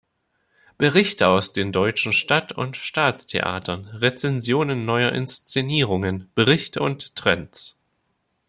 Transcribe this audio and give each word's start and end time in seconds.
Berichte 0.79 1.27
aus 1.27 1.51
den 1.51 1.71
deutschen 1.71 2.11
Stadt- 2.11 2.53
und 2.53 2.75
Staatstheatern, 2.75 3.85
Rezensionen 3.85 4.83
neuer 4.83 5.11
Inszenierungen, 5.11 6.31
Berichte 6.33 6.81
und 6.81 7.15
Trends. 7.15 7.77